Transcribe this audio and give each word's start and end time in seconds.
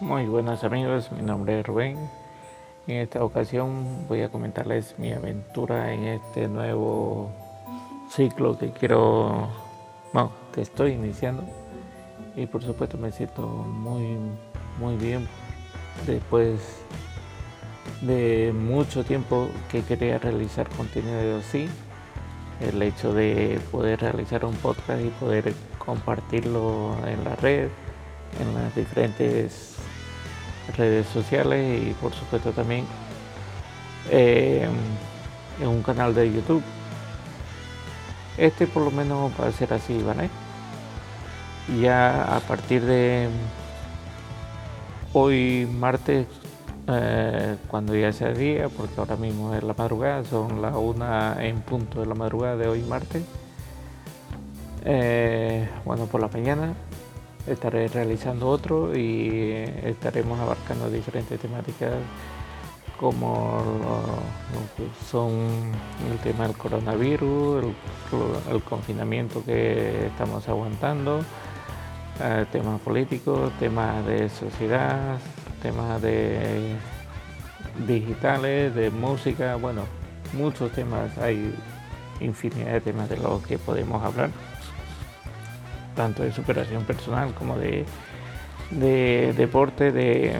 Muy 0.00 0.24
buenas 0.24 0.64
amigos, 0.64 1.12
mi 1.12 1.20
nombre 1.20 1.60
es 1.60 1.66
Rubén. 1.66 1.98
En 2.86 2.96
esta 2.96 3.22
ocasión 3.22 4.06
voy 4.08 4.22
a 4.22 4.30
comentarles 4.30 4.98
mi 4.98 5.12
aventura 5.12 5.92
en 5.92 6.04
este 6.04 6.48
nuevo 6.48 7.30
ciclo 8.08 8.56
que 8.56 8.70
quiero, 8.72 9.50
bueno, 10.14 10.32
que 10.54 10.62
estoy 10.62 10.92
iniciando. 10.92 11.44
Y 12.34 12.46
por 12.46 12.62
supuesto 12.62 12.96
me 12.96 13.12
siento 13.12 13.42
muy, 13.42 14.16
muy 14.78 14.96
bien 14.96 15.28
después 16.06 16.82
de 18.00 18.54
mucho 18.54 19.04
tiempo 19.04 19.50
que 19.70 19.82
quería 19.82 20.18
realizar 20.18 20.66
contenido 20.70 21.36
así. 21.36 21.68
El 22.62 22.80
hecho 22.80 23.12
de 23.12 23.60
poder 23.70 24.00
realizar 24.00 24.46
un 24.46 24.54
podcast 24.54 25.02
y 25.04 25.10
poder 25.10 25.52
compartirlo 25.76 26.96
en 27.06 27.22
la 27.22 27.36
red, 27.36 27.68
en 28.40 28.54
las 28.54 28.74
diferentes 28.74 29.76
redes 30.76 31.06
sociales 31.06 31.82
y 31.82 31.92
por 31.94 32.12
supuesto 32.12 32.52
también 32.52 32.86
eh, 34.10 34.68
en 35.60 35.68
un 35.68 35.82
canal 35.82 36.14
de 36.14 36.32
YouTube. 36.32 36.62
Este 38.36 38.66
por 38.66 38.82
lo 38.84 38.90
menos 38.90 39.32
va 39.40 39.48
a 39.48 39.52
ser 39.52 39.72
así, 39.74 40.02
¿vale? 40.02 40.30
Ya 41.80 42.36
a 42.36 42.40
partir 42.40 42.82
de 42.82 43.28
hoy 45.12 45.68
martes, 45.70 46.26
eh, 46.86 47.56
cuando 47.68 47.94
ya 47.94 48.12
sea 48.12 48.32
día, 48.32 48.68
porque 48.68 48.94
ahora 48.98 49.16
mismo 49.16 49.54
es 49.54 49.62
la 49.62 49.74
madrugada, 49.74 50.24
son 50.24 50.62
las 50.62 50.74
una 50.74 51.36
en 51.44 51.60
punto 51.60 52.00
de 52.00 52.06
la 52.06 52.14
madrugada 52.14 52.56
de 52.56 52.68
hoy 52.68 52.82
martes. 52.82 53.22
Eh, 54.84 55.68
bueno, 55.84 56.06
por 56.06 56.20
la 56.20 56.28
mañana 56.28 56.74
estaré 57.46 57.88
realizando 57.88 58.48
otro 58.48 58.96
y 58.96 59.52
estaremos 59.82 60.38
abarcando 60.40 60.90
diferentes 60.90 61.38
temáticas 61.40 61.94
como 62.98 63.62
son 65.10 65.32
el 66.10 66.18
tema 66.22 66.46
del 66.46 66.54
coronavirus, 66.54 67.64
el, 68.50 68.62
confinamiento 68.62 69.42
que 69.42 70.08
estamos 70.08 70.46
aguantando, 70.50 71.24
eh, 72.20 72.44
temas 72.52 72.78
políticos, 72.82 73.52
temas 73.58 74.04
de 74.04 74.28
sociedad, 74.28 75.18
temas 75.62 76.02
de 76.02 76.76
digitales, 77.86 78.74
de 78.74 78.90
música, 78.90 79.56
bueno, 79.56 79.84
muchos 80.34 80.70
temas, 80.72 81.16
hay 81.16 81.54
infinidad 82.20 82.72
de 82.72 82.80
temas 82.82 83.08
de 83.08 83.16
los 83.16 83.42
que 83.46 83.56
podemos 83.56 84.04
hablar 84.04 84.28
tanto 86.00 86.22
de 86.22 86.32
superación 86.32 86.84
personal 86.84 87.34
como 87.34 87.58
de, 87.58 87.84
deporte, 89.36 89.92
de, 89.92 90.32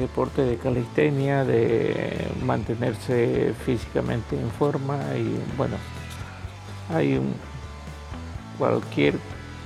deporte 0.00 0.42
de 0.42 0.56
calistenia, 0.56 1.44
de 1.44 2.26
mantenerse 2.44 3.54
físicamente 3.64 4.34
en 4.34 4.50
forma 4.50 4.98
y 5.16 5.38
bueno, 5.56 5.76
hay 6.92 7.20
cualquier 8.58 9.14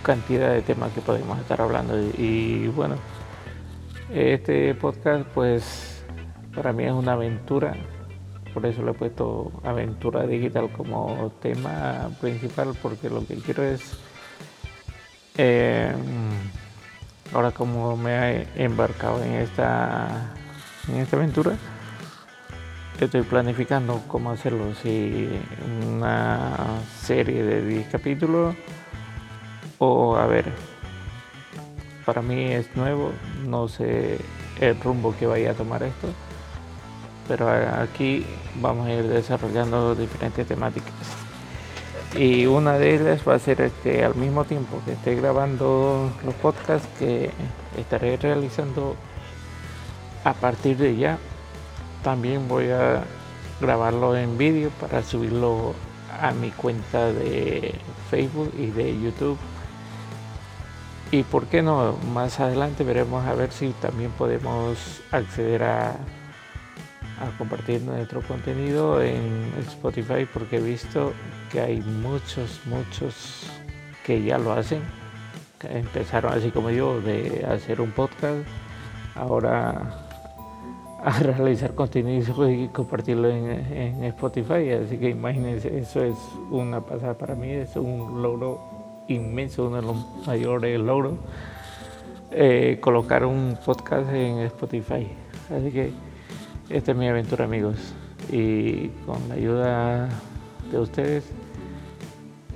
cantidad 0.02 0.52
de 0.52 0.60
temas 0.60 0.92
que 0.92 1.00
podemos 1.00 1.38
estar 1.38 1.62
hablando 1.62 1.98
y 2.18 2.68
bueno, 2.68 2.96
este 4.12 4.74
podcast 4.74 5.26
pues 5.32 6.04
para 6.54 6.74
mí 6.74 6.84
es 6.84 6.92
una 6.92 7.14
aventura 7.14 7.74
por 8.54 8.66
eso 8.66 8.82
le 8.82 8.92
he 8.92 8.94
puesto 8.94 9.52
aventura 9.64 10.26
digital 10.26 10.70
como 10.70 11.32
tema 11.40 12.10
principal 12.20 12.74
porque 12.82 13.10
lo 13.10 13.26
que 13.26 13.36
quiero 13.36 13.62
es 13.62 13.98
eh, 15.36 15.92
ahora 17.32 17.52
como 17.52 17.96
me 17.96 18.42
he 18.56 18.64
embarcado 18.64 19.22
en 19.22 19.34
esta 19.34 20.34
en 20.88 20.96
esta 20.96 21.16
aventura 21.16 21.56
estoy 23.04 23.22
planificando 23.22 24.02
cómo 24.08 24.30
hacerlo. 24.30 24.74
Si 24.74 25.28
una 25.86 26.80
serie 27.00 27.42
de 27.42 27.62
10 27.62 27.88
capítulos 27.88 28.54
o 29.78 30.16
a 30.16 30.26
ver 30.26 30.46
para 32.04 32.22
mí 32.22 32.52
es 32.52 32.74
nuevo 32.74 33.12
no 33.46 33.68
sé 33.68 34.18
el 34.60 34.80
rumbo 34.80 35.14
que 35.16 35.26
vaya 35.26 35.52
a 35.52 35.54
tomar 35.54 35.82
esto 35.82 36.08
pero 37.28 37.48
aquí 37.80 38.24
vamos 38.60 38.88
a 38.88 38.92
ir 38.92 39.06
desarrollando 39.06 39.94
diferentes 39.94 40.46
temáticas. 40.46 40.92
Y 42.16 42.46
una 42.46 42.78
de 42.78 42.94
ellas 42.94 43.20
va 43.28 43.34
a 43.34 43.38
ser 43.38 43.60
este, 43.60 44.02
al 44.02 44.14
mismo 44.14 44.44
tiempo 44.44 44.80
que 44.86 44.92
esté 44.92 45.14
grabando 45.14 46.10
los 46.24 46.34
podcasts 46.36 46.88
que 46.98 47.30
estaré 47.76 48.16
realizando 48.16 48.96
a 50.24 50.32
partir 50.32 50.78
de 50.78 50.96
ya. 50.96 51.18
También 52.02 52.48
voy 52.48 52.70
a 52.70 53.04
grabarlo 53.60 54.16
en 54.16 54.38
vídeo 54.38 54.70
para 54.80 55.02
subirlo 55.02 55.74
a 56.20 56.32
mi 56.32 56.50
cuenta 56.50 57.12
de 57.12 57.74
Facebook 58.10 58.52
y 58.56 58.66
de 58.66 58.98
YouTube. 59.00 59.38
Y 61.10 61.22
por 61.22 61.46
qué 61.46 61.62
no, 61.62 61.94
más 62.12 62.40
adelante 62.40 62.84
veremos 62.84 63.26
a 63.26 63.34
ver 63.34 63.52
si 63.52 63.70
también 63.80 64.10
podemos 64.12 65.00
acceder 65.10 65.62
a 65.62 65.96
a 67.20 67.36
compartir 67.36 67.82
nuestro 67.82 68.20
contenido 68.22 69.02
en 69.02 69.52
Spotify 69.60 70.26
porque 70.32 70.56
he 70.56 70.60
visto 70.60 71.12
que 71.50 71.60
hay 71.60 71.80
muchos, 71.80 72.60
muchos 72.66 73.50
que 74.04 74.22
ya 74.22 74.38
lo 74.38 74.52
hacen. 74.52 74.80
Que 75.58 75.78
empezaron 75.78 76.32
así 76.32 76.50
como 76.50 76.70
yo 76.70 77.00
de 77.00 77.44
hacer 77.50 77.80
un 77.80 77.90
podcast, 77.90 78.46
ahora 79.16 80.06
a 81.02 81.18
realizar 81.22 81.74
contenido 81.74 82.50
y 82.50 82.68
compartirlo 82.68 83.28
en, 83.28 84.04
Spotify. 84.04 84.70
Así 84.70 84.98
que 84.98 85.10
imagínense, 85.10 85.76
eso 85.78 86.04
es 86.04 86.16
una 86.50 86.80
pasada 86.80 87.14
para 87.14 87.34
mí, 87.34 87.50
es 87.50 87.76
un 87.76 88.22
logro 88.22 88.60
inmenso, 89.08 89.66
uno 89.66 89.76
de 89.76 89.82
los 89.82 90.26
mayores 90.26 90.78
logros. 90.80 91.14
Eh, 92.30 92.78
colocar 92.80 93.24
un 93.24 93.58
podcast 93.64 94.12
en 94.12 94.40
Spotify. 94.40 95.08
Así 95.50 95.70
que 95.70 95.92
esta 96.70 96.92
es 96.92 96.96
mi 96.96 97.08
aventura 97.08 97.44
amigos 97.44 97.76
y 98.30 98.88
con 99.06 99.28
la 99.28 99.34
ayuda 99.34 100.08
de 100.70 100.78
ustedes 100.78 101.24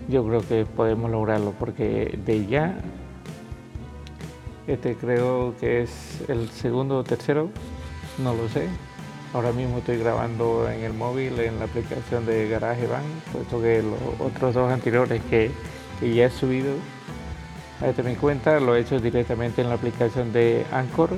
yo 0.09 0.25
creo 0.27 0.41
que 0.47 0.67
podemos 0.67 1.11
lograrlo 1.11 1.53
porque 1.59 2.19
de 2.25 2.47
ya 2.47 2.79
este 4.67 4.95
creo 4.95 5.55
que 5.59 5.83
es 5.83 6.23
el 6.29 6.49
segundo 6.51 6.99
o 6.99 7.05
tercero, 7.05 7.51
no 8.23 8.33
lo 8.33 8.49
sé. 8.49 8.69
Ahora 9.35 9.53
mismo 9.53 9.79
estoy 9.79 9.99
grabando 9.99 10.71
en 10.71 10.83
el 10.83 10.93
móvil 10.93 11.41
en 11.41 11.59
la 11.59 11.65
aplicación 11.65 12.27
de 12.27 12.49
GarageBand, 12.49 13.23
puesto 13.33 13.61
que 13.61 13.83
los 13.83 13.99
otros 14.21 14.55
dos 14.55 14.71
anteriores 14.71 15.21
que, 15.31 15.51
ya 16.01 16.27
he 16.27 16.31
subido 16.31 16.75
a 17.81 17.89
esta 17.89 18.03
mi 18.03 18.15
cuenta 18.15 18.61
lo 18.61 18.77
he 18.77 18.81
hecho 18.81 19.01
directamente 19.01 19.63
en 19.63 19.69
la 19.69 19.75
aplicación 19.75 20.33
de 20.33 20.65
Anchor 20.73 21.11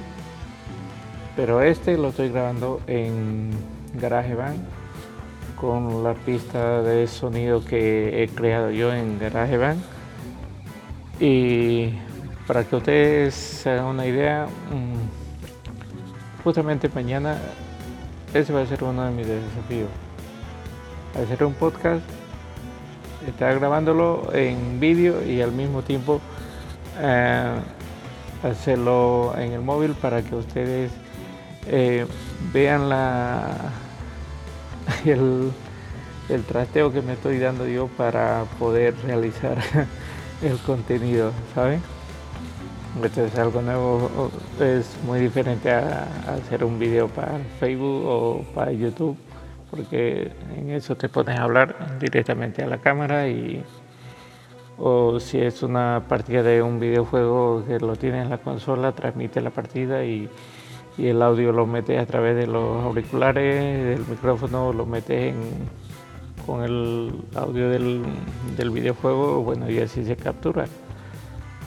pero 1.37 1.63
este 1.63 1.97
lo 1.97 2.09
estoy 2.09 2.29
grabando 2.29 2.81
en 2.87 3.51
GarageBand 3.95 4.59
con 5.57 6.05
la 6.05 6.15
pista 6.15 6.83
de 6.83 7.07
sonido 7.07 7.65
que 7.65 8.23
he 8.23 8.29
creado 8.29 8.71
yo 8.71 8.93
en 8.93 9.19
GarageBand. 9.19 9.81
Y 11.21 11.95
para 12.47 12.65
que 12.65 12.77
ustedes 12.77 13.35
se 13.35 13.71
hagan 13.71 13.87
una 13.87 14.07
idea, 14.07 14.47
mm, 14.47 16.43
justamente 16.43 16.89
mañana 16.95 17.39
ese 18.33 18.53
va 18.53 18.63
a 18.63 18.67
ser 18.67 18.85
uno 18.85 19.05
de 19.05 19.11
mis 19.13 19.27
desafíos. 19.27 19.89
Hacer 21.23 21.45
un 21.45 21.55
podcast, 21.55 22.03
estar 23.27 23.59
grabándolo 23.59 24.29
en 24.35 24.81
vídeo 24.81 25.25
y 25.25 25.41
al 25.41 25.53
mismo 25.53 25.83
tiempo 25.83 26.21
eh, 27.01 27.55
hacerlo 28.43 29.35
en 29.39 29.53
el 29.53 29.61
móvil 29.61 29.93
para 29.93 30.23
que 30.23 30.35
ustedes 30.35 30.91
eh, 31.67 32.07
vean 32.53 32.89
la, 32.89 33.73
el, 35.05 35.51
el 36.29 36.43
trasteo 36.45 36.93
que 36.93 37.03
me 37.03 37.15
estoy 37.15 37.39
dando 37.39 37.67
yo 37.67 37.89
para 37.89 38.45
poder 38.59 38.95
realizar 39.05 39.59
el 40.43 40.59
contenido, 40.59 41.33
¿saben? 41.55 41.81
Esto 43.03 43.25
es 43.25 43.37
algo 43.39 43.61
nuevo, 43.61 44.31
es 44.61 44.97
muy 45.05 45.19
diferente 45.19 45.71
a, 45.73 46.07
hacer 46.29 46.63
un 46.63 46.79
video 46.79 47.09
para 47.09 47.39
Facebook 47.59 48.07
o 48.07 48.45
para 48.55 48.71
YouTube, 48.71 49.17
porque 49.69 50.31
en 50.57 50.71
eso 50.71 50.97
te 50.97 51.09
pones 51.09 51.37
a 51.37 51.43
hablar 51.43 51.99
directamente 51.99 52.63
a 52.63 52.69
la 52.69 52.79
cámara 52.79 53.27
y 53.29 53.65
o 54.79 55.19
si 55.21 55.39
es 55.41 55.63
una 55.63 56.05
partida 56.09 56.43
de 56.43 56.63
un 56.63 56.79
videojuego 56.79 57.65
que 57.67 57.79
lo 57.81 57.97
tiene 57.97 58.23
en 58.23 58.31
la 58.31 58.39
consola, 58.39 58.93
transmite 58.93 59.41
la 59.41 59.51
partida 59.51 60.05
y 60.05 60.29
y 60.97 61.09
el 61.09 61.23
audio 61.23 61.53
lo 61.53 61.67
metes 61.67 62.01
a 62.01 62.07
través 62.07 62.37
de 62.37 62.47
los 62.47 62.83
auriculares, 62.85 63.99
del 63.99 64.07
micrófono 64.07 64.73
lo 64.73 64.87
metes 64.87 65.35
con 66.47 66.63
el 66.63 67.13
audio 67.35 67.69
del, 67.71 68.05
videojuego, 68.71 69.43
bueno, 69.43 69.71
y 69.71 69.79
así 69.79 70.05
se 70.05 70.17
captura. 70.17 70.67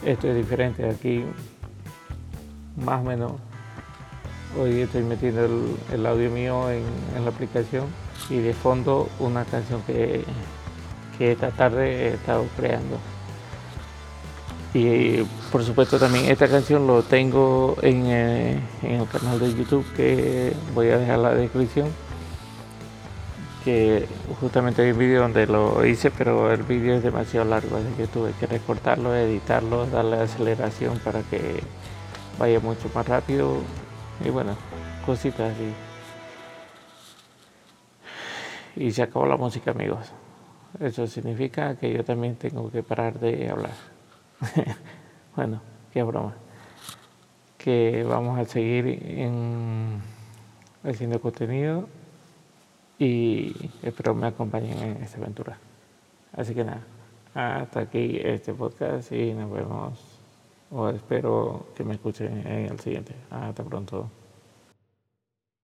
Esto 0.04 0.28
es 0.28 0.36
diferente, 0.36 0.88
aquí 0.88 1.24
más 2.76 3.00
o 3.00 3.04
menos 3.04 3.32
hoy 4.58 4.80
estoy 4.80 5.02
metiendo 5.02 5.44
el, 5.92 6.06
audio 6.06 6.30
mío 6.30 6.70
en, 6.70 6.84
la 7.22 7.30
aplicación 7.30 7.86
y 8.30 8.38
de 8.38 8.54
fondo 8.54 9.08
una 9.18 9.44
canción 9.44 9.82
que, 9.82 10.24
que 11.18 11.32
esta 11.32 11.50
tarde 11.50 12.06
he 12.06 12.14
estado 12.14 12.46
creando. 12.56 12.98
Y 14.74 15.22
por 15.50 15.64
supuesto 15.64 15.98
también 15.98 16.26
esta 16.26 16.46
canción 16.46 16.86
lo 16.86 17.02
tengo 17.02 17.76
en, 17.80 18.06
eh, 18.06 18.60
en, 18.82 19.00
el 19.00 19.08
canal 19.08 19.38
de 19.38 19.54
YouTube 19.54 19.86
que 19.96 20.52
voy 20.74 20.88
a 20.90 20.98
dejar 20.98 21.18
la 21.20 21.34
descripción. 21.34 21.88
Que 23.64 24.06
justamente 24.40 24.82
hay 24.82 24.92
un 24.92 24.98
vídeo 24.98 25.22
donde 25.22 25.46
lo 25.46 25.84
hice, 25.84 26.10
pero 26.10 26.52
el 26.52 26.62
vídeo 26.62 26.94
es 26.94 27.02
demasiado 27.02 27.46
largo, 27.48 27.76
así 27.76 27.88
que 27.96 28.06
tuve 28.06 28.32
que 28.38 28.46
recortarlo, 28.46 29.14
editarlo, 29.14 29.86
darle 29.86 30.20
aceleración 30.20 30.98
para 30.98 31.22
que 31.22 31.62
vaya 32.38 32.60
mucho 32.60 32.90
más 32.94 33.08
rápido. 33.08 33.56
Y 34.24 34.30
bueno, 34.30 34.56
cositas 35.06 35.52
así. 35.54 35.72
Y 38.76 38.92
se 38.92 39.02
acabó 39.02 39.26
la 39.26 39.36
música, 39.36 39.70
amigos. 39.70 40.12
Eso 40.78 41.06
significa 41.06 41.74
que 41.76 41.92
yo 41.92 42.04
también 42.04 42.36
tengo 42.36 42.70
que 42.70 42.82
parar 42.82 43.18
de 43.18 43.48
hablar. 43.48 43.97
bueno, 45.36 45.60
qué 45.92 46.02
broma. 46.02 46.34
Que 47.56 48.04
vamos 48.08 48.38
a 48.38 48.44
seguir 48.44 48.86
en, 48.86 50.00
haciendo 50.84 51.20
contenido 51.20 51.88
y 52.98 53.54
espero 53.82 54.14
me 54.14 54.26
acompañen 54.26 54.78
en 54.78 55.02
esta 55.02 55.18
aventura. 55.18 55.58
Así 56.32 56.54
que 56.54 56.64
nada, 56.64 56.82
hasta 57.34 57.80
aquí 57.80 58.18
este 58.22 58.54
podcast 58.54 59.12
y 59.12 59.32
nos 59.32 59.50
vemos 59.50 59.98
o 60.70 60.88
espero 60.90 61.66
que 61.74 61.84
me 61.84 61.94
escuchen 61.94 62.46
en 62.46 62.66
el 62.66 62.80
siguiente. 62.80 63.14
Hasta 63.30 63.64
pronto. 63.64 64.08